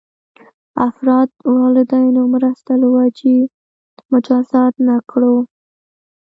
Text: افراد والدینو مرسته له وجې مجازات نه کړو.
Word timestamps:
افراد 0.87 1.29
والدینو 1.61 2.23
مرسته 2.33 2.71
له 2.81 2.87
وجې 2.95 3.37
مجازات 4.11 4.73
نه 4.87 4.95
کړو. 5.09 5.35